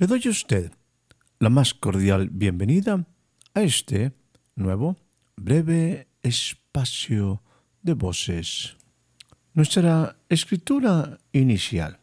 Le 0.00 0.06
doy 0.06 0.22
a 0.24 0.30
usted 0.30 0.72
la 1.40 1.50
más 1.50 1.74
cordial 1.74 2.30
bienvenida 2.30 3.04
a 3.52 3.60
este 3.60 4.12
nuevo 4.56 4.96
breve 5.36 6.08
espacio 6.22 7.42
de 7.82 7.92
voces. 7.92 8.78
Nuestra 9.52 10.16
escritura 10.30 11.18
inicial 11.32 12.00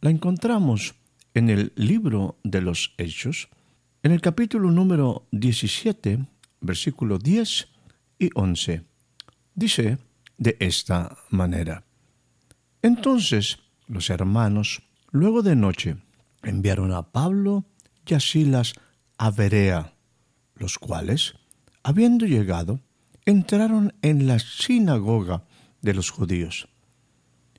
la 0.00 0.10
encontramos 0.10 0.94
en 1.34 1.50
el 1.50 1.72
libro 1.74 2.38
de 2.44 2.60
los 2.60 2.94
Hechos, 2.98 3.48
en 4.04 4.12
el 4.12 4.20
capítulo 4.20 4.70
número 4.70 5.26
17, 5.32 6.24
versículo 6.60 7.18
10 7.18 7.68
y 8.20 8.30
11. 8.32 8.84
Dice 9.56 9.98
de 10.36 10.56
esta 10.60 11.18
manera. 11.30 11.82
Entonces 12.80 13.58
los 13.88 14.08
hermanos, 14.08 14.82
luego 15.10 15.42
de 15.42 15.56
noche, 15.56 15.96
enviaron 16.42 16.92
a 16.92 17.10
Pablo 17.10 17.64
y 18.06 18.14
a 18.14 18.20
Silas 18.20 18.74
a 19.18 19.30
Berea, 19.30 19.94
los 20.54 20.78
cuales, 20.78 21.34
habiendo 21.82 22.26
llegado, 22.26 22.80
entraron 23.26 23.94
en 24.02 24.26
la 24.26 24.38
sinagoga 24.38 25.44
de 25.82 25.94
los 25.94 26.10
judíos. 26.10 26.68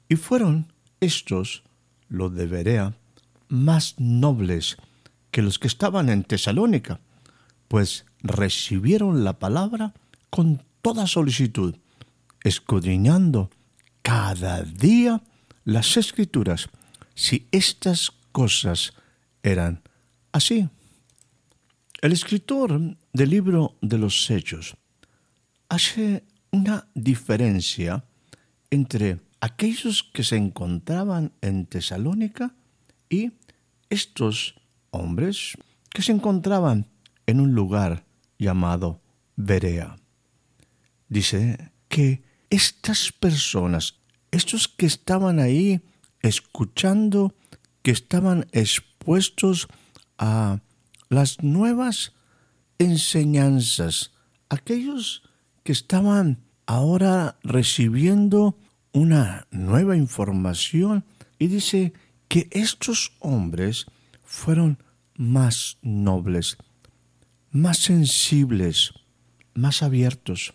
Y 0.07 0.15
fueron 0.15 0.73
estos, 0.99 1.63
los 2.07 2.33
de 2.33 2.47
Berea, 2.47 2.95
más 3.47 3.95
nobles 3.99 4.77
que 5.31 5.41
los 5.41 5.59
que 5.59 5.67
estaban 5.67 6.09
en 6.09 6.23
Tesalónica, 6.23 6.99
pues 7.67 8.05
recibieron 8.21 9.23
la 9.23 9.37
palabra 9.39 9.93
con 10.29 10.63
toda 10.81 11.07
solicitud, 11.07 11.75
escudriñando 12.43 13.49
cada 14.01 14.63
día 14.63 15.21
las 15.65 15.97
escrituras, 15.97 16.69
si 17.13 17.47
estas 17.51 18.11
cosas 18.31 18.93
eran 19.43 19.81
así. 20.31 20.69
El 22.01 22.13
escritor 22.13 22.97
del 23.13 23.29
libro 23.29 23.77
de 23.81 23.97
los 23.97 24.29
Hechos 24.29 24.75
hace 25.67 26.23
una 26.51 26.87
diferencia 26.93 28.05
entre 28.71 29.19
aquellos 29.41 30.03
que 30.03 30.23
se 30.23 30.37
encontraban 30.37 31.33
en 31.41 31.65
Tesalónica 31.65 32.55
y 33.09 33.31
estos 33.89 34.55
hombres 34.91 35.57
que 35.89 36.01
se 36.01 36.11
encontraban 36.11 36.87
en 37.25 37.39
un 37.39 37.53
lugar 37.53 38.05
llamado 38.37 39.01
Berea. 39.35 39.97
Dice 41.07 41.71
que 41.87 42.23
estas 42.49 43.11
personas, 43.11 43.95
estos 44.31 44.67
que 44.67 44.85
estaban 44.85 45.39
ahí 45.39 45.81
escuchando 46.21 47.35
que 47.81 47.91
estaban 47.91 48.47
expuestos 48.51 49.67
a 50.17 50.59
las 51.09 51.41
nuevas 51.41 52.13
enseñanzas, 52.77 54.11
aquellos 54.49 55.23
que 55.63 55.71
estaban 55.71 56.39
ahora 56.65 57.37
recibiendo 57.43 58.57
una 58.91 59.47
nueva 59.51 59.95
información 59.95 61.03
y 61.37 61.47
dice 61.47 61.93
que 62.27 62.47
estos 62.51 63.13
hombres 63.19 63.85
fueron 64.23 64.77
más 65.15 65.77
nobles, 65.81 66.57
más 67.51 67.77
sensibles, 67.79 68.93
más 69.53 69.83
abiertos, 69.83 70.53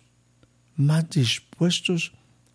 más 0.75 1.09
dispuestos 1.09 2.13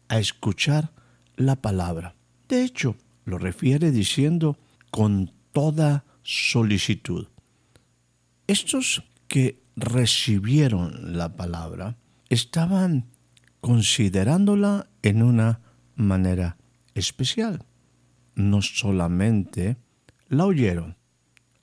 a 0.08 0.18
escuchar 0.18 0.90
la 1.36 1.56
palabra. 1.56 2.14
De 2.48 2.64
hecho, 2.64 2.96
lo 3.24 3.38
refiere 3.38 3.90
diciendo 3.90 4.58
con 4.90 5.32
toda 5.52 6.04
solicitud. 6.22 7.28
Estos 8.46 9.04
que 9.28 9.62
recibieron 9.76 11.16
la 11.16 11.36
palabra 11.36 11.96
estaban 12.28 13.06
considerándola 13.60 14.88
en 15.02 15.22
una 15.22 15.60
manera 15.94 16.56
especial. 16.94 17.64
No 18.34 18.62
solamente 18.62 19.76
la 20.28 20.46
oyeron, 20.46 20.96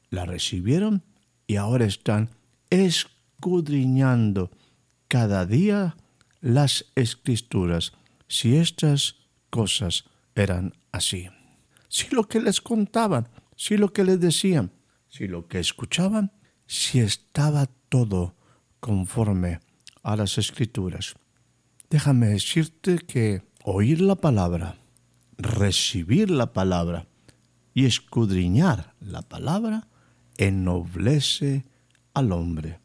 la 0.09 0.25
recibieron 0.25 1.03
y 1.47 1.55
ahora 1.55 1.85
están 1.85 2.29
escudriñando 2.69 4.51
cada 5.07 5.45
día 5.45 5.95
las 6.41 6.85
escrituras 6.95 7.93
si 8.27 8.57
estas 8.57 9.15
cosas 9.49 10.05
eran 10.35 10.73
así 10.91 11.29
si 11.97 12.13
lo 12.13 12.27
que 12.27 12.39
les 12.39 12.61
contaban, 12.61 13.27
si 13.55 13.75
lo 13.75 13.91
que 13.91 14.03
les 14.03 14.19
decían, 14.19 14.71
si 15.09 15.27
lo 15.27 15.47
que 15.47 15.59
escuchaban, 15.59 16.31
si 16.67 16.99
estaba 16.99 17.65
todo 17.89 18.35
conforme 18.79 19.61
a 20.03 20.15
las 20.15 20.37
escrituras. 20.37 21.15
Déjame 21.89 22.27
decirte 22.27 22.99
que 22.99 23.41
oír 23.63 23.99
la 23.99 24.13
palabra, 24.13 24.75
recibir 25.39 26.29
la 26.29 26.53
palabra 26.53 27.07
y 27.73 27.85
escudriñar 27.85 28.93
la 28.99 29.23
palabra 29.23 29.87
ennoblece 30.37 31.65
al 32.13 32.31
hombre. 32.31 32.79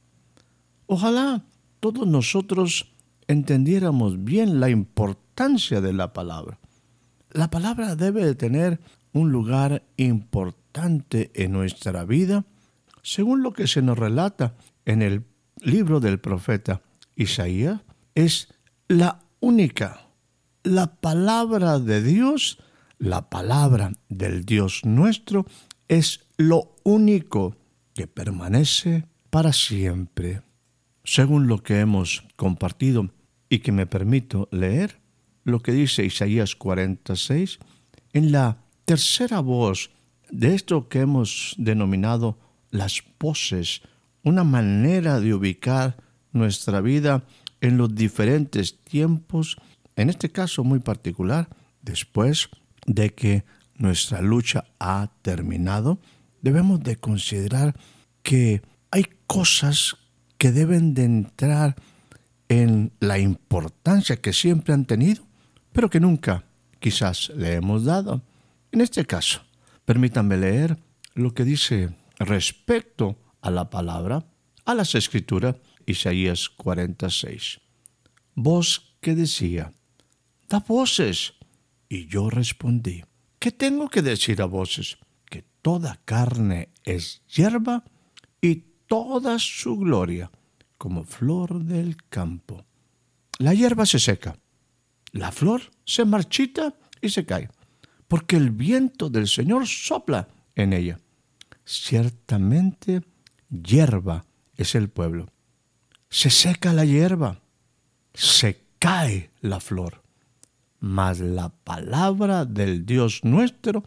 Ojalá 0.87 1.45
todos 1.81 2.07
nosotros 2.07 2.95
entendiéramos 3.29 4.25
bien 4.25 4.59
la 4.59 4.71
importancia 4.71 5.83
de 5.83 5.93
la 5.93 6.15
palabra 6.15 6.63
la 7.33 7.51
palabra 7.51 7.97
debe 7.97 8.25
de 8.25 8.35
tener 8.35 8.81
un 9.13 9.31
lugar 9.31 9.85
importante 9.97 11.31
en 11.35 11.53
nuestra 11.53 12.05
vida, 12.05 12.45
según 13.03 13.43
lo 13.43 13.53
que 13.53 13.67
se 13.67 13.83
nos 13.83 13.99
relata 13.99 14.55
en 14.85 15.03
el 15.03 15.25
libro 15.61 16.01
del 16.01 16.19
profeta 16.19 16.83
Isaías, 17.17 17.81
es 18.15 18.49
la 18.89 19.21
única, 19.41 20.09
la 20.63 20.97
palabra 20.97 21.79
de 21.79 22.03
Dios, 22.03 22.59
la 22.99 23.29
palabra 23.29 23.93
del 24.09 24.45
Dios 24.45 24.85
nuestro, 24.85 25.47
es 25.89 26.27
lo 26.37 26.75
único 26.85 27.57
que 27.95 28.07
permanece 28.07 29.05
para 29.31 29.53
siempre. 29.53 30.43
Según 31.05 31.49
lo 31.49 31.63
que 31.63 31.81
hemos 31.81 32.25
compartido 32.37 33.11
y 33.49 33.59
que 33.59 33.73
me 33.73 33.87
permito 33.87 34.49
leer, 34.53 35.01
lo 35.45 35.61
que 35.61 35.73
dice 35.73 36.05
Isaías 36.05 36.55
46 36.55 37.59
en 38.13 38.33
la 38.33 38.62
tercera 38.93 39.41
voz 39.41 39.89
de 40.31 40.55
esto 40.55 40.91
que 40.91 41.01
hemos 41.01 41.55
denominado 41.57 42.37
las 42.71 43.03
voces, 43.19 43.81
una 44.23 44.45
manera 44.45 45.19
de 45.19 45.33
ubicar 45.33 45.97
nuestra 46.33 46.83
vida 46.83 47.25
en 47.63 47.79
los 47.79 47.95
diferentes 47.95 48.79
tiempos, 48.85 49.57
en 49.97 50.11
este 50.11 50.31
caso 50.31 50.63
muy 50.63 50.81
particular, 50.81 51.49
después 51.81 52.51
de 52.85 53.15
que 53.15 53.45
nuestra 53.77 54.21
lucha 54.21 54.67
ha 54.79 55.11
terminado, 55.23 55.99
debemos 56.43 56.83
de 56.83 56.97
considerar 56.97 57.75
que 58.23 58.61
hay 58.91 59.07
cosas 59.27 59.97
que 60.37 60.53
deben 60.53 60.93
de 60.93 61.05
entrar 61.05 61.77
en 62.51 62.93
la 63.01 63.19
importancia 63.19 64.17
que 64.17 64.35
siempre 64.35 64.75
han 64.75 64.85
tenido 64.85 65.25
pero 65.73 65.89
que 65.89 65.99
nunca 65.99 66.45
quizás 66.79 67.33
le 67.35 67.55
hemos 67.55 67.85
dado. 67.87 68.21
En 68.73 68.81
este 68.81 69.05
caso, 69.05 69.43
permítanme 69.85 70.39
leer 70.39 70.79
lo 71.15 71.35
que 71.35 71.45
dice 71.45 71.95
respecto 72.19 73.19
a 73.43 73.51
la 73.51 73.69
palabra, 73.69 74.25
a 74.65 74.75
las 74.75 74.95
escrituras, 74.95 75.57
Isaías 75.85 76.49
46. 76.49 77.61
Voz 78.35 78.97
que 79.03 79.15
decía, 79.15 79.73
da 80.49 80.61
voces. 80.61 81.35
Y 81.91 82.07
yo 82.07 82.31
respondí, 82.31 83.05
¿qué 83.39 83.53
tengo 83.53 83.91
que 83.91 84.01
decir 84.01 84.41
a 84.41 84.47
voces? 84.47 84.97
Que 85.27 85.45
toda 85.61 86.01
carne 86.07 86.71
es 86.85 87.21
hierba 87.27 87.85
y 88.41 88.55
toda 88.87 89.39
su 89.39 89.77
gloria 89.77 90.31
como 90.79 91.05
flor 91.05 91.63
del 91.63 91.97
campo. 92.09 92.65
la 93.39 93.53
hierba 93.53 93.85
se 93.85 93.99
seca, 93.99 94.39
la 95.13 95.31
flor 95.31 95.61
se 95.85 96.05
marchita 96.07 96.75
y 97.03 97.11
se 97.11 97.27
cae, 97.27 97.51
porque 98.13 98.37
el 98.37 98.51
viento 98.51 99.09
del 99.09 99.27
Señor 99.27 99.67
sopla 99.67 100.29
en 100.55 100.75
ella. 100.75 101.01
Ciertamente 101.65 103.01
hierba 103.49 104.27
es 104.55 104.75
el 104.75 104.91
pueblo. 104.91 105.31
Se 106.11 106.29
seca 106.29 106.75
la 106.75 106.85
hierba, 106.85 107.41
se 108.13 108.67
cae 108.79 109.31
la 109.41 109.61
flor, 109.61 110.03
mas 110.79 111.21
la 111.21 111.49
palabra 111.49 112.45
del 112.45 112.85
Dios 112.85 113.25
nuestro 113.25 113.83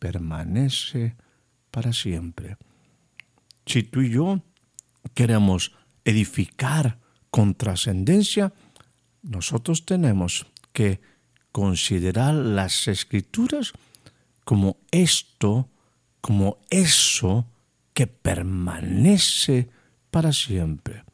permanece 0.00 1.14
para 1.70 1.92
siempre. 1.92 2.56
Si 3.66 3.84
tú 3.84 4.00
y 4.00 4.10
yo 4.10 4.42
queremos 5.14 5.76
edificar 6.04 6.98
con 7.30 7.54
trascendencia, 7.54 8.52
nosotros 9.22 9.86
tenemos 9.86 10.48
que 10.72 11.00
considerar 11.52 12.34
las 12.34 12.88
escrituras 12.88 13.72
como 14.44 14.76
esto, 14.90 15.68
como 16.20 16.58
eso 16.70 17.46
que 17.94 18.06
permanece 18.06 19.68
para 20.10 20.32
siempre. 20.32 21.04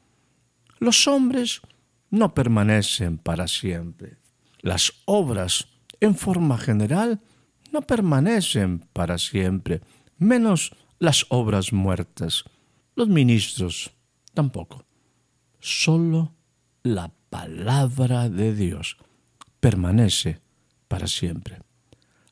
Los 0.78 1.06
hombres 1.06 1.60
no 2.10 2.34
permanecen 2.34 3.18
para 3.18 3.48
siempre. 3.48 4.16
Las 4.60 4.92
obras, 5.04 5.68
en 6.00 6.14
forma 6.14 6.58
general, 6.58 7.20
no 7.72 7.82
permanecen 7.82 8.80
para 8.92 9.18
siempre, 9.18 9.80
menos 10.18 10.72
las 10.98 11.26
obras 11.28 11.72
muertas. 11.72 12.44
Los 12.94 13.08
ministros 13.08 13.90
tampoco. 14.34 14.84
Solo 15.60 16.32
la 16.82 17.10
palabra 17.30 18.28
de 18.28 18.54
Dios 18.54 18.96
permanece 19.60 20.40
para 20.88 21.06
siempre. 21.06 21.60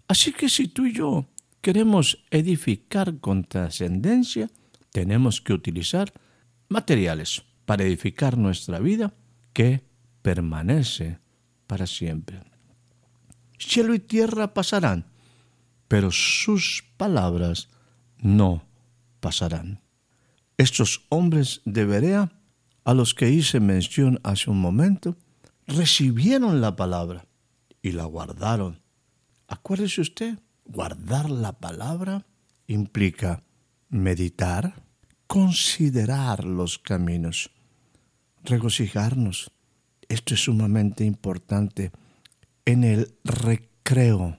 Así 0.08 0.32
que 0.32 0.48
si 0.48 0.68
tú 0.68 0.86
y 0.86 0.92
yo 0.92 1.26
queremos 1.60 2.24
edificar 2.30 3.18
con 3.18 3.44
trascendencia, 3.44 4.50
tenemos 4.92 5.40
que 5.40 5.52
utilizar 5.52 6.12
materiales 6.68 7.42
para 7.64 7.84
edificar 7.84 8.36
nuestra 8.36 8.78
vida 8.78 9.14
que 9.52 9.82
permanece 10.22 11.18
para 11.66 11.86
siempre. 11.86 12.40
Cielo 13.58 13.94
y 13.94 13.98
tierra 13.98 14.52
pasarán, 14.52 15.06
pero 15.88 16.10
sus 16.10 16.84
palabras 16.96 17.68
no 18.18 18.64
pasarán. 19.20 19.80
Estos 20.58 21.06
hombres 21.08 21.62
de 21.64 21.84
Berea, 21.84 22.32
a 22.84 22.94
los 22.94 23.14
que 23.14 23.30
hice 23.30 23.60
mención 23.60 24.20
hace 24.22 24.50
un 24.50 24.60
momento, 24.60 25.16
recibieron 25.66 26.60
la 26.60 26.76
palabra 26.76 27.26
y 27.82 27.92
la 27.92 28.04
guardaron. 28.04 28.80
Acuérdese 29.46 30.00
usted, 30.00 30.38
guardar 30.64 31.30
la 31.30 31.52
palabra 31.52 32.26
implica 32.66 33.42
meditar, 33.88 34.82
considerar 35.26 36.44
los 36.44 36.78
caminos, 36.78 37.50
regocijarnos. 38.42 39.50
Esto 40.08 40.34
es 40.34 40.44
sumamente 40.44 41.04
importante 41.04 41.92
en 42.64 42.84
el 42.84 43.14
recreo, 43.24 44.38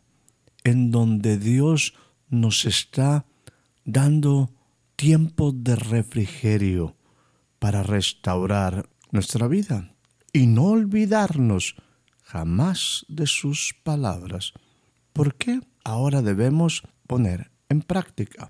en 0.63 0.91
donde 0.91 1.37
Dios 1.37 1.93
nos 2.29 2.65
está 2.65 3.25
dando 3.83 4.51
tiempo 4.95 5.51
de 5.51 5.75
refrigerio 5.75 6.95
para 7.59 7.83
restaurar 7.83 8.89
nuestra 9.11 9.47
vida 9.47 9.94
y 10.35 10.47
no 10.47 10.65
olvidarnos 10.65 11.77
jamás 12.21 13.05
de 13.07 13.25
sus 13.25 13.73
palabras. 13.83 14.51
¿Por 15.13 15.35
qué 15.35 15.61
ahora 15.85 16.21
debemos 16.21 16.83
poner 17.07 17.51
en 17.69 17.81
práctica? 17.81 18.49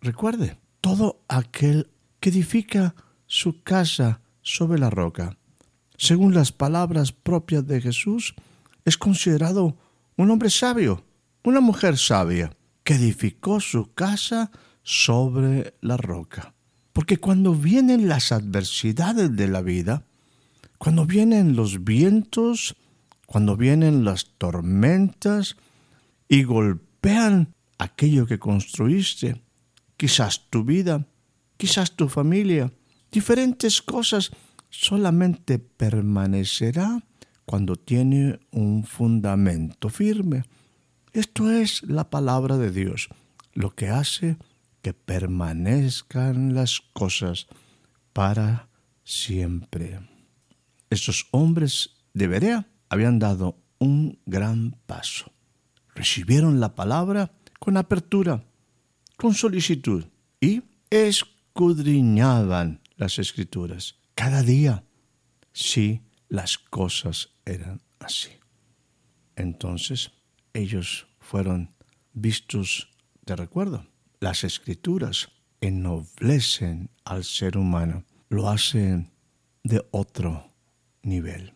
Recuerde, 0.00 0.56
todo 0.80 1.20
aquel 1.28 1.90
que 2.20 2.30
edifica 2.30 2.94
su 3.26 3.62
casa 3.62 4.22
sobre 4.40 4.78
la 4.78 4.88
roca, 4.88 5.36
según 5.98 6.32
las 6.32 6.52
palabras 6.52 7.12
propias 7.12 7.66
de 7.66 7.82
Jesús, 7.82 8.34
es 8.86 8.96
considerado 8.96 9.76
un 10.16 10.30
hombre 10.30 10.48
sabio, 10.48 11.04
una 11.42 11.60
mujer 11.60 11.98
sabia, 11.98 12.56
que 12.82 12.94
edificó 12.94 13.60
su 13.60 13.92
casa 13.92 14.50
sobre 14.82 15.74
la 15.82 15.98
roca. 15.98 16.54
Porque 16.94 17.18
cuando 17.18 17.54
vienen 17.54 18.08
las 18.08 18.32
adversidades 18.32 19.36
de 19.36 19.48
la 19.48 19.60
vida, 19.60 20.06
cuando 20.78 21.06
vienen 21.06 21.56
los 21.56 21.84
vientos, 21.84 22.76
cuando 23.26 23.56
vienen 23.56 24.04
las 24.04 24.26
tormentas 24.38 25.56
y 26.28 26.44
golpean 26.44 27.54
aquello 27.78 28.26
que 28.26 28.38
construiste, 28.38 29.42
quizás 29.96 30.48
tu 30.50 30.64
vida, 30.64 31.06
quizás 31.56 31.96
tu 31.96 32.08
familia, 32.08 32.72
diferentes 33.10 33.82
cosas, 33.82 34.30
solamente 34.70 35.58
permanecerá 35.58 37.02
cuando 37.44 37.76
tiene 37.76 38.40
un 38.50 38.84
fundamento 38.84 39.88
firme. 39.88 40.44
Esto 41.12 41.50
es 41.50 41.82
la 41.84 42.10
palabra 42.10 42.56
de 42.56 42.70
Dios, 42.70 43.08
lo 43.52 43.70
que 43.70 43.88
hace 43.88 44.36
que 44.82 44.92
permanezcan 44.92 46.54
las 46.54 46.80
cosas 46.92 47.46
para 48.12 48.68
siempre. 49.04 50.13
Estos 50.94 51.26
hombres 51.32 51.90
de 52.12 52.28
Berea 52.28 52.68
habían 52.88 53.18
dado 53.18 53.58
un 53.80 54.20
gran 54.26 54.78
paso. 54.86 55.32
Recibieron 55.92 56.60
la 56.60 56.76
palabra 56.76 57.32
con 57.58 57.76
apertura, 57.76 58.44
con 59.16 59.34
solicitud 59.34 60.04
y 60.40 60.62
escudriñaban 60.90 62.80
las 62.94 63.18
escrituras 63.18 63.96
cada 64.14 64.44
día 64.44 64.84
si 65.52 66.00
las 66.28 66.58
cosas 66.58 67.30
eran 67.44 67.82
así. 67.98 68.30
Entonces 69.34 70.12
ellos 70.52 71.08
fueron 71.18 71.74
vistos 72.12 72.88
de 73.26 73.34
recuerdo. 73.34 73.84
Las 74.20 74.44
escrituras 74.44 75.28
ennoblecen 75.60 76.88
al 77.04 77.24
ser 77.24 77.58
humano, 77.58 78.04
lo 78.28 78.48
hacen 78.48 79.10
de 79.64 79.84
otro 79.90 80.53
nivel. 81.04 81.52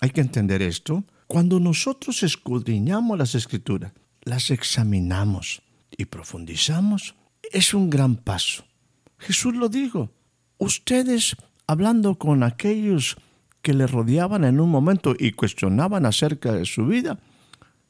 Hay 0.00 0.10
que 0.10 0.20
entender 0.20 0.62
esto. 0.62 1.04
Cuando 1.26 1.58
nosotros 1.60 2.22
escudriñamos 2.22 3.18
las 3.18 3.34
escrituras, 3.34 3.92
las 4.22 4.50
examinamos 4.50 5.62
y 5.96 6.04
profundizamos, 6.06 7.14
es 7.52 7.74
un 7.74 7.90
gran 7.90 8.16
paso. 8.16 8.64
Jesús 9.18 9.54
lo 9.54 9.68
dijo. 9.68 10.10
Ustedes, 10.58 11.36
hablando 11.66 12.16
con 12.16 12.42
aquellos 12.42 13.16
que 13.62 13.74
le 13.74 13.86
rodeaban 13.86 14.44
en 14.44 14.60
un 14.60 14.70
momento 14.70 15.14
y 15.18 15.32
cuestionaban 15.32 16.06
acerca 16.06 16.52
de 16.52 16.64
su 16.64 16.86
vida, 16.86 17.18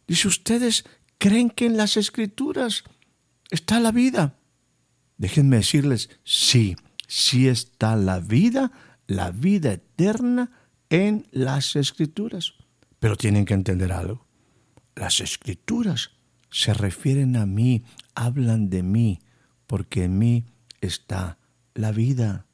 dice, 0.06 0.28
ustedes 0.28 0.84
creen 1.18 1.50
que 1.50 1.66
en 1.66 1.76
las 1.76 1.96
escrituras 1.96 2.84
está 3.50 3.80
la 3.80 3.92
vida. 3.92 4.36
Déjenme 5.18 5.56
decirles, 5.56 6.10
sí, 6.24 6.76
sí 7.06 7.48
está 7.48 7.96
la 7.96 8.20
vida, 8.20 8.72
la 9.06 9.30
vida 9.30 9.72
eterna 9.72 10.50
en 10.90 11.26
las 11.30 11.76
escrituras. 11.76 12.54
Pero 12.98 13.16
tienen 13.16 13.44
que 13.44 13.54
entender 13.54 13.92
algo. 13.92 14.26
Las 14.94 15.20
escrituras 15.20 16.10
se 16.50 16.72
refieren 16.72 17.36
a 17.36 17.46
mí, 17.46 17.84
hablan 18.14 18.70
de 18.70 18.82
mí, 18.82 19.20
porque 19.66 20.04
en 20.04 20.18
mí 20.18 20.44
está 20.80 21.38
la 21.74 21.92
vida. 21.92 22.46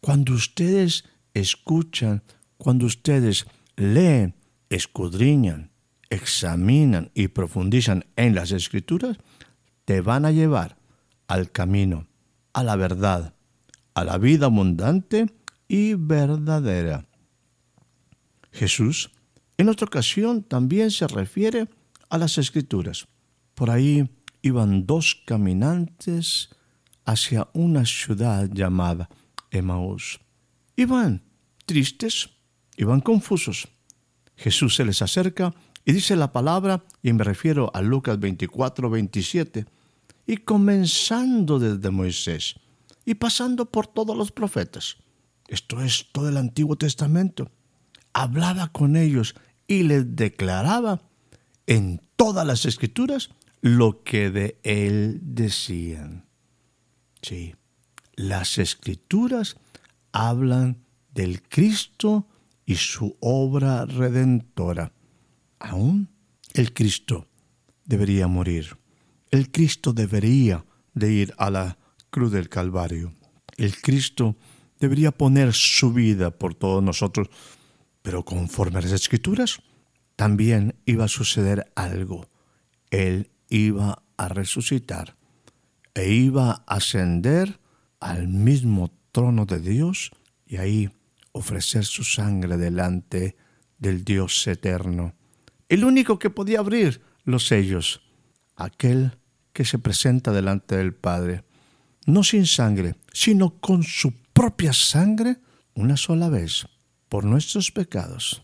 Cuando 0.00 0.34
ustedes 0.34 1.04
escuchan, 1.32 2.22
cuando 2.58 2.86
ustedes 2.86 3.46
leen, 3.76 4.34
escudriñan, 4.68 5.70
examinan 6.10 7.10
y 7.14 7.28
profundizan 7.28 8.04
en 8.16 8.34
las 8.34 8.52
escrituras, 8.52 9.16
te 9.84 10.00
van 10.00 10.24
a 10.24 10.30
llevar 10.30 10.76
al 11.26 11.50
camino, 11.50 12.06
a 12.52 12.62
la 12.62 12.76
verdad, 12.76 13.34
a 13.94 14.04
la 14.04 14.18
vida 14.18 14.46
abundante 14.46 15.26
y 15.68 15.94
verdadera. 15.94 17.06
Jesús 18.52 19.10
en 19.56 19.68
otra 19.68 19.86
ocasión 19.86 20.42
también 20.42 20.90
se 20.90 21.06
refiere 21.06 21.68
a 22.08 22.18
las 22.18 22.38
escrituras. 22.38 23.06
Por 23.54 23.70
ahí 23.70 24.10
iban 24.42 24.86
dos 24.86 25.22
caminantes 25.26 26.50
hacia 27.04 27.48
una 27.52 27.84
ciudad 27.84 28.50
llamada 28.52 29.08
Emaús. 29.50 30.20
Iban 30.76 31.22
tristes, 31.64 32.30
iban 32.76 33.00
confusos. 33.00 33.68
Jesús 34.36 34.74
se 34.74 34.84
les 34.84 35.00
acerca 35.02 35.54
y 35.84 35.92
dice 35.92 36.16
la 36.16 36.32
palabra, 36.32 36.84
y 37.02 37.12
me 37.12 37.24
refiero 37.24 37.70
a 37.74 37.82
Lucas 37.82 38.18
24, 38.18 38.90
27, 38.90 39.66
y 40.26 40.36
comenzando 40.38 41.58
desde 41.58 41.90
Moisés 41.90 42.56
y 43.04 43.14
pasando 43.14 43.66
por 43.66 43.86
todos 43.86 44.16
los 44.16 44.32
profetas. 44.32 44.96
Esto 45.48 45.80
es 45.82 46.06
todo 46.12 46.28
el 46.28 46.36
Antiguo 46.36 46.76
Testamento 46.76 47.50
hablaba 48.12 48.68
con 48.68 48.96
ellos 48.96 49.34
y 49.66 49.82
les 49.84 50.16
declaraba 50.16 51.02
en 51.66 52.00
todas 52.16 52.46
las 52.46 52.66
escrituras 52.66 53.30
lo 53.60 54.02
que 54.02 54.30
de 54.30 54.58
él 54.62 55.20
decían. 55.22 56.26
Sí, 57.22 57.54
las 58.14 58.58
escrituras 58.58 59.56
hablan 60.12 60.84
del 61.14 61.42
Cristo 61.42 62.26
y 62.66 62.76
su 62.76 63.16
obra 63.20 63.86
redentora. 63.86 64.92
Aún 65.58 66.08
el 66.54 66.72
Cristo 66.72 67.28
debería 67.84 68.26
morir. 68.26 68.76
El 69.30 69.50
Cristo 69.50 69.92
debería 69.92 70.64
de 70.94 71.12
ir 71.12 71.34
a 71.38 71.50
la 71.50 71.78
cruz 72.12 72.30
del 72.30 72.48
Calvario. 72.48 73.12
El 73.56 73.80
Cristo 73.80 74.36
debería 74.78 75.10
poner 75.10 75.52
su 75.52 75.92
vida 75.92 76.30
por 76.30 76.54
todos 76.54 76.82
nosotros. 76.82 77.28
Pero 78.02 78.24
conforme 78.24 78.78
a 78.78 78.82
las 78.82 78.92
escrituras, 78.92 79.62
también 80.14 80.76
iba 80.84 81.06
a 81.06 81.08
suceder 81.08 81.72
algo. 81.74 82.28
Él 82.90 83.30
iba 83.48 84.02
a 84.16 84.28
resucitar 84.28 85.16
e 85.94 86.12
iba 86.12 86.64
a 86.66 86.76
ascender 86.76 87.58
al 87.98 88.28
mismo 88.28 88.92
trono 89.10 89.46
de 89.46 89.60
Dios 89.60 90.10
y 90.46 90.56
ahí 90.56 90.90
ofrecer 91.32 91.84
su 91.84 92.04
sangre 92.04 92.58
delante 92.58 93.36
del 93.78 94.04
Dios 94.04 94.46
eterno. 94.46 95.14
El 95.68 95.84
único 95.84 96.18
que 96.18 96.28
podía 96.28 96.58
abrir 96.58 97.00
los 97.24 97.46
sellos, 97.46 98.02
aquel 98.56 99.16
que 99.52 99.64
se 99.64 99.78
presenta 99.78 100.32
delante 100.32 100.76
del 100.76 100.94
Padre, 100.94 101.44
no 102.06 102.24
sin 102.24 102.46
sangre, 102.46 102.96
sino 103.12 103.58
con 103.60 103.82
su 103.82 104.12
propia 104.32 104.72
sangre, 104.72 105.38
una 105.74 105.96
sola 105.96 106.28
vez, 106.28 106.66
por 107.08 107.24
nuestros 107.24 107.70
pecados. 107.70 108.42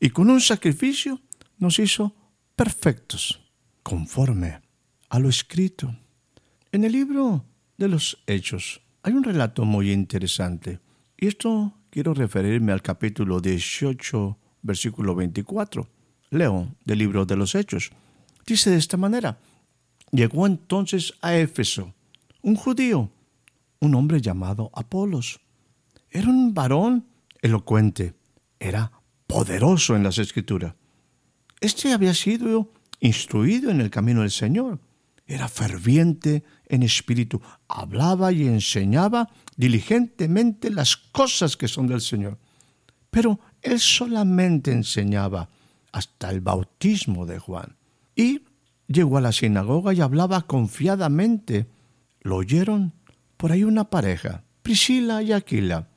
Y 0.00 0.10
con 0.10 0.30
un 0.30 0.40
sacrificio 0.40 1.20
nos 1.58 1.78
hizo 1.78 2.14
perfectos, 2.56 3.40
conforme 3.82 4.60
a 5.08 5.18
lo 5.18 5.28
escrito. 5.28 5.96
En 6.70 6.84
el 6.84 6.92
libro 6.92 7.44
de 7.76 7.88
los 7.88 8.22
Hechos 8.26 8.80
hay 9.02 9.12
un 9.12 9.24
relato 9.24 9.64
muy 9.64 9.92
interesante, 9.92 10.80
y 11.16 11.26
esto 11.26 11.74
quiero 11.90 12.14
referirme 12.14 12.72
al 12.72 12.82
capítulo 12.82 13.40
18, 13.40 14.38
versículo 14.62 15.14
24. 15.14 15.88
Leo 16.30 16.74
del 16.84 16.98
libro 16.98 17.26
de 17.26 17.36
los 17.36 17.54
Hechos. 17.54 17.90
Dice 18.46 18.70
de 18.70 18.76
esta 18.76 18.96
manera, 18.96 19.38
llegó 20.10 20.46
entonces 20.46 21.12
a 21.20 21.36
Éfeso 21.36 21.94
un 22.42 22.56
judío, 22.56 23.10
un 23.80 23.94
hombre 23.94 24.20
llamado 24.20 24.70
Apolos. 24.74 25.40
Era 26.10 26.28
un 26.28 26.52
varón 26.52 27.06
elocuente, 27.40 28.14
era 28.60 28.92
poderoso 29.26 29.96
en 29.96 30.02
las 30.02 30.18
escrituras. 30.18 30.74
Este 31.60 31.92
había 31.92 32.14
sido 32.14 32.72
instruido 33.00 33.70
en 33.70 33.80
el 33.80 33.90
camino 33.90 34.20
del 34.20 34.30
Señor 34.30 34.78
era 35.26 35.48
ferviente 35.48 36.42
en 36.68 36.82
espíritu, 36.82 37.40
hablaba 37.68 38.32
y 38.32 38.46
enseñaba 38.46 39.30
diligentemente 39.56 40.70
las 40.70 40.96
cosas 40.96 41.56
que 41.56 41.68
son 41.68 41.86
del 41.86 42.00
Señor. 42.00 42.38
Pero 43.10 43.40
él 43.60 43.78
solamente 43.78 44.72
enseñaba 44.72 45.48
hasta 45.92 46.30
el 46.30 46.40
bautismo 46.40 47.26
de 47.26 47.38
Juan. 47.38 47.76
Y 48.16 48.42
llegó 48.86 49.18
a 49.18 49.20
la 49.20 49.32
sinagoga 49.32 49.92
y 49.94 50.00
hablaba 50.00 50.42
confiadamente. 50.42 51.66
Lo 52.22 52.36
oyeron 52.36 52.92
por 53.36 53.52
ahí 53.52 53.64
una 53.64 53.84
pareja, 53.84 54.42
Priscila 54.62 55.22
y 55.22 55.32
Aquila. 55.32 55.88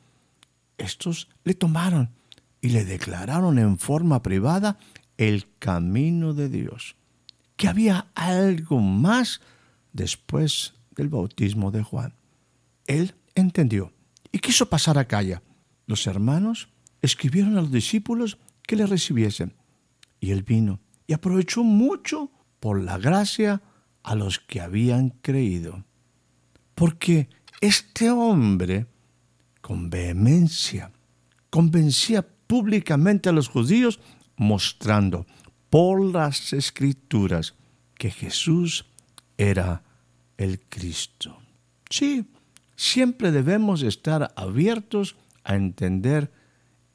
Estos 0.77 1.29
le 1.43 1.53
tomaron 1.53 2.09
y 2.61 2.69
le 2.69 2.83
declararon 2.83 3.57
en 3.57 3.77
forma 3.77 4.21
privada 4.21 4.77
el 5.17 5.47
camino 5.59 6.33
de 6.33 6.49
Dios 6.49 6.95
que 7.55 7.67
había 7.67 8.07
algo 8.15 8.79
más 8.79 9.41
después 9.93 10.73
del 10.95 11.09
bautismo 11.09 11.71
de 11.71 11.83
Juan. 11.83 12.13
Él 12.87 13.15
entendió 13.33 13.93
y 14.31 14.39
quiso 14.39 14.69
pasar 14.69 14.97
a 14.97 15.07
Calla. 15.07 15.41
Los 15.85 16.07
hermanos 16.07 16.69
escribieron 17.01 17.57
a 17.57 17.61
los 17.61 17.71
discípulos 17.71 18.37
que 18.63 18.75
le 18.75 18.85
recibiesen. 18.85 19.53
Y 20.19 20.31
él 20.31 20.43
vino 20.43 20.79
y 21.07 21.13
aprovechó 21.13 21.63
mucho 21.63 22.31
por 22.59 22.81
la 22.81 22.97
gracia 22.97 23.61
a 24.03 24.15
los 24.15 24.39
que 24.39 24.61
habían 24.61 25.09
creído. 25.21 25.85
Porque 26.75 27.29
este 27.61 28.09
hombre, 28.11 28.85
con 29.61 29.89
vehemencia, 29.89 30.91
convencía 31.49 32.21
públicamente 32.21 33.29
a 33.29 33.31
los 33.31 33.47
judíos 33.47 33.99
mostrando 34.35 35.25
por 35.69 36.03
las 36.03 36.53
escrituras 36.53 37.55
que 37.95 38.11
Jesús 38.11 38.85
era 39.37 39.83
el 40.37 40.59
Cristo. 40.59 41.37
Sí, 41.89 42.25
siempre 42.75 43.31
debemos 43.31 43.81
estar 43.81 44.33
abiertos 44.35 45.15
a 45.43 45.55
entender 45.55 46.31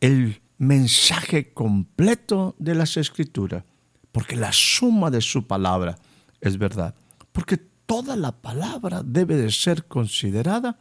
el 0.00 0.40
mensaje 0.58 1.52
completo 1.52 2.54
de 2.58 2.75
las 2.75 2.96
escrituras, 2.96 3.64
porque 4.12 4.37
la 4.37 4.52
suma 4.52 5.10
de 5.10 5.20
su 5.20 5.46
palabra 5.46 5.99
es 6.40 6.58
verdad, 6.58 6.94
porque 7.32 7.69
toda 7.90 8.14
la 8.14 8.30
palabra 8.30 9.02
debe 9.02 9.35
de 9.35 9.50
ser 9.50 9.87
considerada 9.87 10.78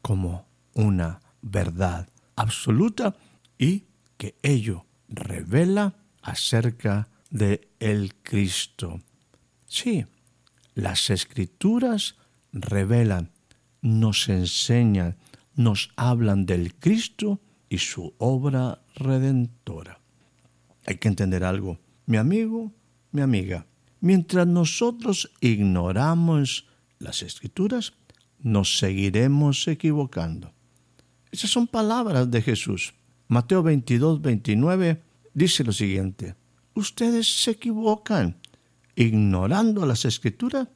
como 0.00 0.46
una 0.72 1.20
verdad 1.42 2.08
absoluta 2.36 3.14
y 3.58 3.84
que 4.16 4.34
ello 4.42 4.86
revela 5.10 5.96
acerca 6.22 7.10
de 7.28 7.68
el 7.80 8.14
Cristo. 8.22 9.02
Sí, 9.66 10.06
las 10.74 11.10
escrituras 11.10 12.16
revelan, 12.50 13.30
nos 13.82 14.30
enseñan, 14.30 15.18
nos 15.54 15.90
hablan 15.96 16.46
del 16.46 16.74
Cristo 16.76 17.42
y 17.68 17.76
su 17.76 18.14
obra 18.16 18.80
redentora. 18.94 20.00
Hay 20.86 20.96
que 20.96 21.08
entender 21.08 21.44
algo, 21.44 21.78
mi 22.06 22.16
amigo, 22.16 22.72
mi 23.12 23.20
amiga, 23.20 23.66
mientras 24.00 24.46
nosotros 24.46 25.30
ignoramos 25.40 26.66
las 26.98 27.22
escrituras, 27.22 27.94
nos 28.40 28.78
seguiremos 28.78 29.66
equivocando. 29.68 30.52
Esas 31.30 31.50
son 31.50 31.66
palabras 31.66 32.30
de 32.30 32.42
Jesús. 32.42 32.94
Mateo 33.28 33.62
22, 33.62 34.22
29 34.22 35.02
dice 35.34 35.64
lo 35.64 35.72
siguiente, 35.72 36.34
ustedes 36.74 37.42
se 37.42 37.52
equivocan 37.52 38.36
ignorando 38.96 39.84
las 39.86 40.04
escrituras 40.04 40.68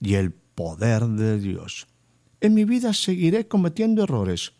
y 0.00 0.14
el 0.14 0.32
poder 0.32 1.06
de 1.06 1.40
Dios. 1.40 1.86
En 2.40 2.54
mi 2.54 2.64
vida 2.64 2.92
seguiré 2.92 3.48
cometiendo 3.48 4.04
errores 4.04 4.52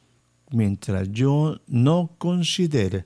mientras 0.51 1.11
yo 1.13 1.61
no 1.67 2.15
considere, 2.19 3.05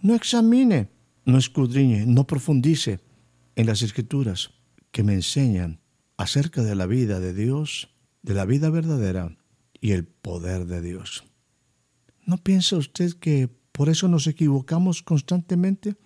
no 0.00 0.14
examine, 0.14 0.88
no 1.24 1.38
escudriñe, 1.38 2.06
no 2.06 2.26
profundice 2.26 3.00
en 3.56 3.66
las 3.66 3.82
escrituras 3.82 4.50
que 4.90 5.02
me 5.02 5.14
enseñan 5.14 5.80
acerca 6.16 6.62
de 6.62 6.74
la 6.74 6.86
vida 6.86 7.20
de 7.20 7.34
Dios, 7.34 7.88
de 8.22 8.34
la 8.34 8.44
vida 8.44 8.70
verdadera 8.70 9.36
y 9.80 9.92
el 9.92 10.04
poder 10.04 10.66
de 10.66 10.80
Dios. 10.80 11.24
¿No 12.24 12.38
piensa 12.38 12.76
usted 12.76 13.14
que 13.14 13.48
por 13.72 13.88
eso 13.88 14.08
nos 14.08 14.26
equivocamos 14.26 15.02
constantemente? 15.02 15.96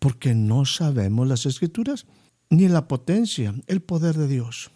porque 0.00 0.34
no 0.34 0.64
sabemos 0.64 1.28
las 1.28 1.46
escrituras 1.46 2.06
ni 2.48 2.66
la 2.66 2.88
potencia, 2.88 3.54
el 3.68 3.80
poder 3.80 4.16
de 4.16 4.26
Dios. 4.26 4.72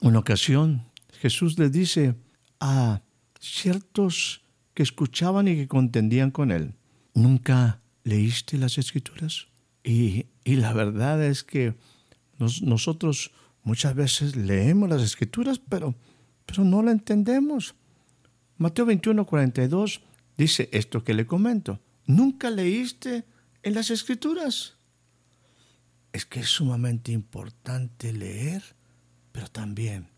Una 0.00 0.18
ocasión 0.18 0.82
Jesús 1.20 1.58
le 1.58 1.70
dice 1.70 2.16
a 2.60 3.00
ciertos 3.40 4.42
que 4.74 4.82
escuchaban 4.82 5.48
y 5.48 5.54
que 5.54 5.68
contendían 5.68 6.30
con 6.30 6.50
él, 6.50 6.74
¿nunca 7.14 7.80
leíste 8.02 8.58
las 8.58 8.76
escrituras? 8.76 9.46
Y, 9.84 10.26
la 10.44 10.72
verdad 10.72 11.22
es 11.24 11.44
que 11.44 11.74
nosotros 12.38 13.30
muchas 13.62 13.94
veces 13.94 14.36
leemos 14.36 14.88
las 14.88 15.02
escrituras, 15.02 15.60
pero, 15.60 15.94
pero 16.46 16.64
no 16.64 16.82
la 16.82 16.90
entendemos. 16.90 17.74
Mateo 18.58 18.86
21, 18.86 19.24
42 19.24 20.02
dice 20.36 20.68
esto 20.72 21.04
que 21.04 21.14
le 21.14 21.26
comento. 21.26 21.80
¿Nunca 22.06 22.50
leíste 22.50 23.24
en 23.62 23.74
las 23.74 23.90
escrituras. 23.90 24.74
Es 26.12 26.26
que 26.26 26.40
es 26.40 26.48
sumamente 26.48 27.12
importante 27.12 28.12
leer, 28.12 28.62
pero 29.30 29.48
también 29.48 30.08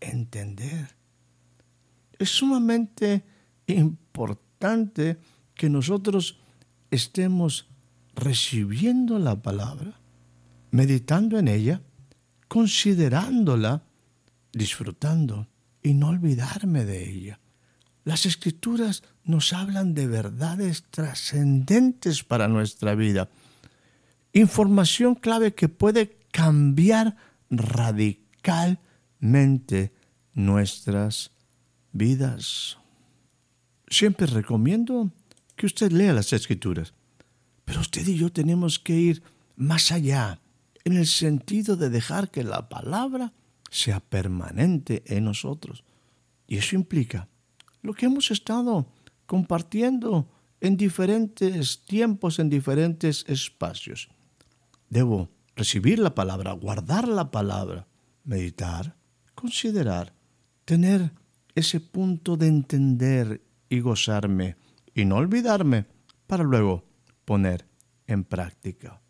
entender. 0.00 0.96
Es 2.18 2.30
sumamente 2.30 3.22
importante 3.66 5.18
que 5.54 5.70
nosotros 5.70 6.38
estemos 6.90 7.68
recibiendo 8.14 9.18
la 9.18 9.40
palabra, 9.40 9.98
meditando 10.70 11.38
en 11.38 11.48
ella, 11.48 11.80
considerándola, 12.48 13.82
disfrutando 14.52 15.46
y 15.82 15.94
no 15.94 16.08
olvidarme 16.08 16.84
de 16.84 17.10
ella. 17.10 17.40
Las 18.04 18.26
escrituras 18.26 19.02
nos 19.24 19.52
hablan 19.52 19.94
de 19.94 20.06
verdades 20.06 20.84
trascendentes 20.90 22.22
para 22.24 22.48
nuestra 22.48 22.94
vida. 22.94 23.28
Información 24.32 25.14
clave 25.14 25.54
que 25.54 25.68
puede 25.68 26.18
cambiar 26.32 27.16
radicalmente 27.50 29.92
nuestras 30.34 31.30
vidas. 31.92 32.78
Siempre 33.88 34.26
recomiendo 34.26 35.10
que 35.56 35.66
usted 35.66 35.92
lea 35.92 36.12
las 36.12 36.32
escrituras, 36.32 36.94
pero 37.70 37.82
usted 37.82 38.04
y 38.08 38.16
yo 38.16 38.32
tenemos 38.32 38.80
que 38.80 38.96
ir 38.96 39.22
más 39.54 39.92
allá, 39.92 40.40
en 40.82 40.94
el 40.94 41.06
sentido 41.06 41.76
de 41.76 41.88
dejar 41.88 42.28
que 42.28 42.42
la 42.42 42.68
palabra 42.68 43.32
sea 43.70 44.00
permanente 44.00 45.04
en 45.06 45.26
nosotros. 45.26 45.84
Y 46.48 46.56
eso 46.56 46.74
implica 46.74 47.28
lo 47.80 47.94
que 47.94 48.06
hemos 48.06 48.32
estado 48.32 48.88
compartiendo 49.24 50.28
en 50.60 50.76
diferentes 50.76 51.84
tiempos, 51.84 52.40
en 52.40 52.50
diferentes 52.50 53.24
espacios. 53.28 54.08
Debo 54.88 55.28
recibir 55.54 56.00
la 56.00 56.12
palabra, 56.12 56.50
guardar 56.54 57.06
la 57.06 57.30
palabra, 57.30 57.86
meditar, 58.24 58.96
considerar, 59.36 60.12
tener 60.64 61.12
ese 61.54 61.78
punto 61.78 62.36
de 62.36 62.48
entender 62.48 63.40
y 63.68 63.78
gozarme 63.78 64.56
y 64.92 65.04
no 65.04 65.18
olvidarme 65.18 65.86
para 66.26 66.42
luego 66.42 66.89
poner 67.24 67.66
en 68.06 68.24
práctica. 68.24 69.00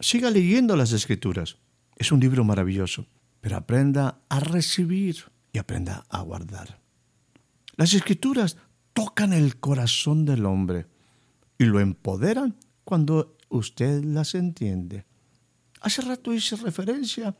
Siga 0.00 0.30
leyendo 0.30 0.76
las 0.76 0.92
escrituras. 0.92 1.56
Es 1.96 2.12
un 2.12 2.20
libro 2.20 2.44
maravilloso, 2.44 3.06
pero 3.40 3.56
aprenda 3.56 4.20
a 4.28 4.40
recibir 4.40 5.24
y 5.52 5.58
aprenda 5.58 6.06
a 6.08 6.22
guardar. 6.22 6.80
Las 7.76 7.94
escrituras 7.94 8.56
tocan 8.92 9.32
el 9.32 9.58
corazón 9.58 10.24
del 10.24 10.46
hombre 10.46 10.86
y 11.58 11.64
lo 11.64 11.80
empoderan 11.80 12.56
cuando 12.84 13.36
usted 13.48 14.04
las 14.04 14.34
entiende. 14.34 15.04
Hace 15.80 16.02
rato 16.02 16.32
hice 16.32 16.56
referencia 16.56 17.36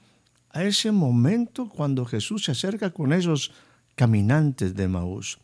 a 0.50 0.64
ese 0.64 0.92
momento 0.92 1.68
cuando 1.68 2.04
Jesús 2.04 2.44
se 2.44 2.52
acerca 2.52 2.90
con 2.90 3.12
esos 3.12 3.52
caminantes 3.94 4.74
de 4.74 4.88
Maús. 4.88 5.38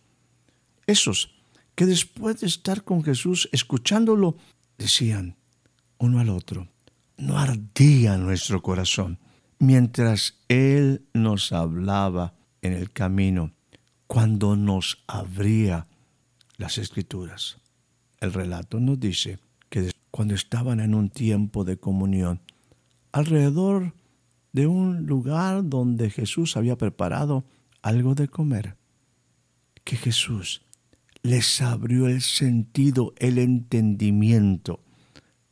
Esos 0.87 1.35
que 1.75 1.87
después 1.87 2.41
de 2.41 2.47
estar 2.47 2.85
con 2.85 3.03
Jesús, 3.03 3.49
escuchándolo, 3.53 4.37
decían 4.79 5.37
uno 5.99 6.21
al 6.21 6.29
otro, 6.29 6.69
no 7.17 7.39
ardía 7.39 8.19
nuestro 8.19 8.63
corazón 8.63 9.19
mientras 9.59 10.35
Él 10.49 11.07
nos 11.15 11.53
hablaba 11.53 12.35
en 12.63 12.73
el 12.73 12.91
camino, 12.91 13.53
cuando 14.07 14.57
nos 14.57 15.03
abría 15.07 15.87
las 16.57 16.79
escrituras. 16.79 17.59
El 18.21 18.33
relato 18.33 18.81
nos 18.81 19.01
dice 19.01 19.39
que 19.69 19.91
cuando 20.11 20.35
estaban 20.35 20.81
en 20.81 20.95
un 20.95 21.11
tiempo 21.11 21.65
de 21.65 21.79
comunión, 21.79 22.41
alrededor 23.13 23.95
de 24.53 24.67
un 24.67 25.07
lugar 25.07 25.69
donde 25.69 26.11
Jesús 26.11 26.57
había 26.57 26.77
preparado 26.77 27.45
algo 27.83 28.15
de 28.15 28.29
comer, 28.29 28.77
que 29.83 29.97
Jesús 29.97 30.64
les 31.25 31.63
abrió 31.63 32.07
el 32.07 32.21
sentido, 32.21 33.15
el 33.17 33.39
entendimiento, 33.39 34.81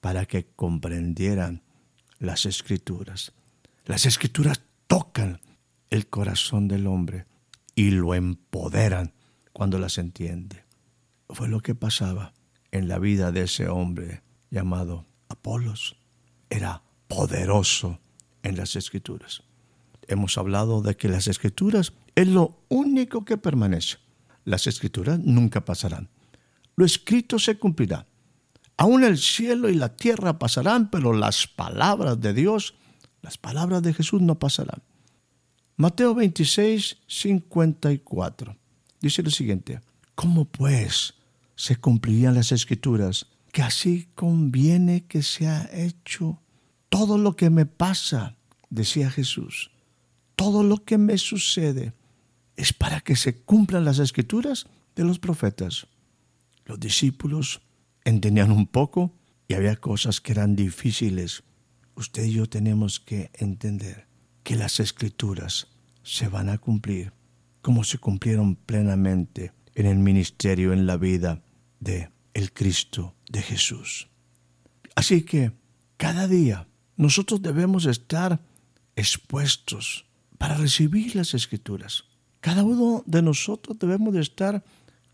para 0.01 0.27
que 0.27 0.45
comprendieran 0.45 1.63
las 2.19 2.45
escrituras. 2.45 3.33
Las 3.87 4.05
escrituras 4.05 4.61
tocan 4.87 5.41
el 5.89 6.07
corazón 6.09 6.69
del 6.69 6.87
hombre 6.87 7.25
y 7.75 7.91
lo 7.91 8.15
empoderan 8.15 9.15
cuando 9.55 9.79
las 9.79 9.97
entiende. 9.97 10.63
Fue 11.31 11.49
lo 11.49 11.61
que 11.61 11.75
pasaba 11.75 12.35
en 12.71 12.87
la 12.87 12.99
vida 12.99 13.33
de 13.33 13.45
ese 13.45 13.69
hombre 13.69 14.23
llamado 14.51 15.07
Apolos. 15.31 15.97
Era 16.51 16.83
poderoso 17.09 17.99
en 18.43 18.59
las 18.59 18.77
escrituras. 18.77 19.43
Hemos 20.07 20.37
hablado 20.37 20.83
de 20.83 20.97
que 20.97 21.09
las 21.09 21.29
escrituras 21.29 21.95
es 22.15 22.29
lo 22.29 22.59
único 22.69 23.25
que 23.25 23.39
permanece. 23.39 23.97
Las 24.45 24.67
escrituras 24.67 25.19
nunca 25.19 25.65
pasarán. 25.65 26.09
Lo 26.77 26.85
escrito 26.85 27.39
se 27.39 27.59
cumplirá. 27.59 28.07
Aún 28.77 29.05
el 29.05 29.19
cielo 29.19 29.69
y 29.69 29.75
la 29.75 29.95
tierra 29.95 30.39
pasarán, 30.39 30.91
pero 30.91 31.13
las 31.13 31.47
palabras 31.47 32.21
de 32.21 32.33
Dios, 32.33 32.75
las 33.21 33.39
palabras 33.39 33.83
de 33.83 33.95
Jesús 33.95 34.23
no 34.23 34.39
pasarán. 34.39 34.83
Mateo 35.77 36.15
26, 36.15 36.99
54. 37.07 38.57
Dice 39.01 39.23
lo 39.23 39.31
siguiente, 39.31 39.81
¿cómo 40.15 40.45
pues 40.45 41.15
se 41.55 41.77
cumplirían 41.77 42.35
las 42.35 42.53
escrituras? 42.53 43.27
Que 43.53 43.63
así 43.63 44.09
conviene 44.15 45.05
que 45.07 45.23
sea 45.23 45.69
hecho 45.73 46.41
todo 46.89 47.19
lo 47.19 47.37
que 47.37 47.51
me 47.51 47.67
pasa, 47.67 48.37
decía 48.71 49.11
Jesús, 49.11 49.71
todo 50.37 50.63
lo 50.63 50.85
que 50.85 50.99
me 50.99 51.19
sucede 51.19 51.95
es 52.57 52.73
para 52.73 53.01
que 53.01 53.17
se 53.17 53.43
cumplan 53.43 53.85
las 53.85 53.99
escrituras 53.99 54.67
de 54.95 55.05
los 55.05 55.19
profetas. 55.19 55.87
Los 56.65 56.79
discípulos 56.79 57.63
entendían 58.05 58.53
un 58.53 58.67
poco 58.67 59.13
y 59.49 59.55
había 59.55 59.77
cosas 59.77 60.21
que 60.21 60.33
eran 60.33 60.57
difíciles. 60.57 61.43
Usted 61.95 62.25
y 62.25 62.33
yo 62.33 62.49
tenemos 62.49 63.01
que 63.01 63.31
entender 63.35 64.07
que 64.43 64.57
las 64.57 64.81
escrituras 64.81 65.69
se 66.03 66.29
van 66.29 66.49
a 66.49 66.59
cumplir 66.59 67.13
como 67.61 67.85
se 67.85 67.99
cumplieron 67.99 68.57
plenamente 68.57 69.53
en 69.75 69.87
el 69.87 69.97
ministerio, 69.99 70.73
en 70.73 70.87
la 70.87 70.97
vida 70.97 71.43
de 71.81 72.11
el 72.35 72.53
Cristo 72.53 73.15
de 73.31 73.41
Jesús. 73.41 74.09
Así 74.95 75.23
que 75.23 75.53
cada 75.97 76.27
día 76.27 76.67
nosotros 76.97 77.41
debemos 77.41 77.87
estar 77.87 78.41
expuestos 78.97 80.07
para 80.39 80.57
recibir 80.57 81.15
las 81.15 81.35
escrituras. 81.35 82.05
Cada 82.43 82.65
uno 82.65 83.05
de 83.07 83.23
nosotros 83.23 83.79
debemos 83.79 84.13
de 84.13 84.21
estar 84.21 84.65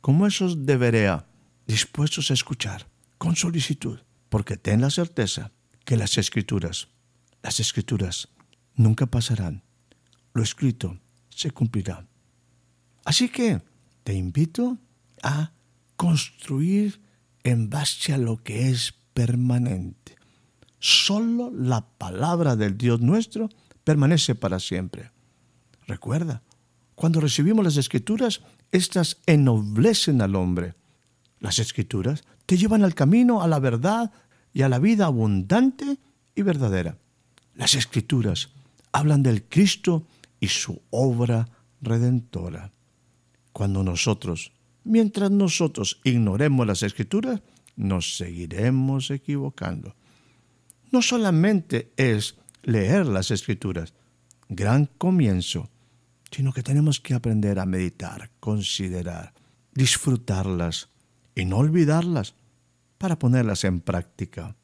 como 0.01 0.27
esos 0.27 0.65
de 0.65 1.21
dispuestos 1.67 2.31
a 2.31 2.35
escuchar 2.35 2.89
con 3.19 3.37
solicitud, 3.37 3.99
porque 4.31 4.57
ten 4.57 4.81
la 4.81 4.89
certeza 4.89 5.53
que 5.85 5.99
las 5.99 6.17
escrituras, 6.17 6.89
las 7.43 7.61
escrituras 7.61 8.31
nunca 8.77 9.05
pasarán. 9.05 9.63
Lo 10.33 10.43
escrito 10.43 10.99
se 11.29 11.51
cumplirá. 11.51 12.07
Así 13.05 13.29
que 13.29 13.61
te 14.05 14.15
invito 14.15 14.79
a 15.23 15.53
construir 15.97 17.03
en 17.45 17.69
base 17.69 18.15
a 18.15 18.19
lo 18.19 18.43
que 18.43 18.71
es 18.71 18.95
permanente. 19.13 20.17
Solo 20.79 21.51
la 21.55 21.87
palabra 21.99 22.57
del 22.57 22.79
Dios 22.79 23.03
nuestro 23.03 23.51
permanece 23.85 24.35
para 24.35 24.59
siempre. 24.61 25.11
Recuerda, 25.87 26.43
cuando 26.99 27.21
recibimos 27.21 27.65
las 27.65 27.77
escrituras, 27.77 28.41
éstas 28.73 29.19
ennoblecen 29.25 30.21
al 30.21 30.35
hombre. 30.35 30.75
Las 31.39 31.61
escrituras 31.61 32.25
te 32.45 32.57
llevan 32.57 32.83
al 32.83 32.97
camino, 32.97 33.41
a 33.41 33.47
la 33.47 33.61
verdad 33.61 34.11
y 34.53 34.63
a 34.63 34.69
la 34.69 34.81
vida 34.81 35.07
abundante 35.07 35.99
y 36.35 36.43
verdadera. 36.43 36.99
Las 37.55 37.77
escrituras 37.77 38.49
hablan 38.91 39.23
del 39.23 39.45
Cristo 39.45 40.09
y 40.41 40.49
su 40.49 40.83
obra 40.91 41.49
redentora. 41.81 42.73
Cuando 43.53 43.85
nosotros, 43.85 44.51
mientras 44.83 45.31
nosotros 45.31 46.01
ignoremos 46.03 46.67
las 46.67 46.83
escrituras, 46.83 47.43
nos 47.77 48.17
seguiremos 48.17 49.13
equivocando. 49.13 49.95
No 50.91 51.01
solamente 51.03 51.93
es 51.97 52.35
leer 52.65 53.07
las 53.07 53.31
escrituras, 53.31 53.95
gran 54.49 54.87
comienzo, 54.87 55.71
sino 56.31 56.53
que 56.53 56.63
tenemos 56.63 57.01
que 57.01 57.15
aprender 57.15 57.59
a 57.59 57.67
meditar, 57.67 58.31
considerar, 58.41 59.33
disfrutarlas 59.73 60.89
y 61.35 61.45
no 61.45 61.59
olvidarlas 61.59 62.35
para 62.99 63.19
ponerlas 63.19 63.65
en 63.65 63.81
práctica. 63.81 64.57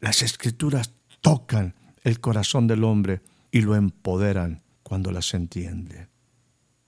Las 0.00 0.22
escrituras 0.22 0.92
tocan 1.20 1.74
el 2.02 2.20
corazón 2.20 2.66
del 2.66 2.84
hombre 2.84 3.22
y 3.50 3.60
lo 3.62 3.76
empoderan 3.76 4.62
cuando 4.82 5.12
las 5.12 5.34
entiende. 5.34 6.08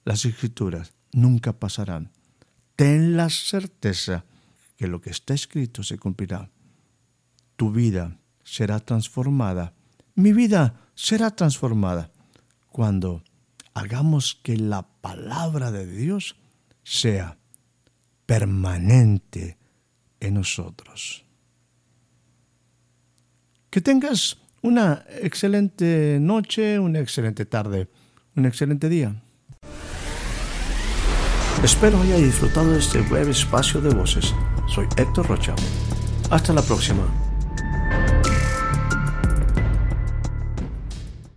Las 0.05 0.25
escrituras 0.25 0.93
nunca 1.13 1.53
pasarán. 1.53 2.11
Ten 2.77 3.17
la 3.17 3.31
certeza 3.31 4.25
que 4.77 4.89
lo 4.89 5.01
que 5.01 5.11
está 5.11 5.35
escrito 5.35 5.83
se 5.83 5.99
cumplirá. 5.99 6.51
Tu 7.57 7.71
vida 7.71 8.19
será 8.43 8.81
transformada. 8.81 9.75
Mi 10.15 10.33
vida 10.33 10.75
será 10.95 11.31
transformada 11.31 12.11
cuando 12.71 13.23
hagamos 13.75 14.39
que 14.43 14.57
la 14.57 14.83
palabra 14.83 15.71
de 15.71 15.87
Dios 15.87 16.37
sea 16.83 17.39
permanente 18.27 19.59
en 20.21 20.35
nosotros. 20.35 21.25
Que 23.71 23.81
tengas 23.81 24.39
una 24.63 25.05
excelente 25.21 26.19
noche, 26.21 26.79
una 26.79 27.01
excelente 27.01 27.47
tarde, 27.47 27.89
un 28.37 28.47
excelente 28.47 28.89
día. 28.89 29.23
Espero 31.63 32.01
haya 32.01 32.17
disfrutado 32.17 32.73
de 32.73 32.79
este 32.79 33.01
breve 33.03 33.31
espacio 33.31 33.81
de 33.81 33.95
voces. 33.95 34.35
Soy 34.67 34.87
Héctor 34.97 35.29
Rocha. 35.29 35.55
Hasta 36.31 36.53
la 36.53 36.63
próxima. 36.63 37.22